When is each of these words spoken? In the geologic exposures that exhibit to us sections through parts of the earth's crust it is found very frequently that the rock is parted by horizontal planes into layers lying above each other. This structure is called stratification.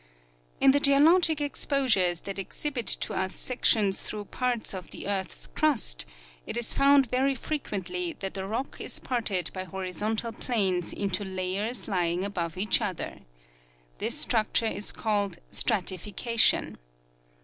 In 0.59 0.71
the 0.71 0.79
geologic 0.79 1.39
exposures 1.39 2.21
that 2.21 2.39
exhibit 2.39 2.87
to 2.87 3.13
us 3.13 3.35
sections 3.35 3.99
through 4.01 4.25
parts 4.25 4.73
of 4.73 4.89
the 4.89 5.07
earth's 5.07 5.45
crust 5.45 6.07
it 6.47 6.57
is 6.57 6.73
found 6.73 7.05
very 7.11 7.35
frequently 7.35 8.13
that 8.13 8.33
the 8.33 8.47
rock 8.47 8.77
is 8.81 8.97
parted 8.97 9.51
by 9.53 9.63
horizontal 9.63 10.31
planes 10.31 10.91
into 10.91 11.23
layers 11.23 11.87
lying 11.87 12.23
above 12.23 12.57
each 12.57 12.81
other. 12.81 13.19
This 13.99 14.17
structure 14.17 14.65
is 14.65 14.91
called 14.91 15.37
stratification. 15.51 16.79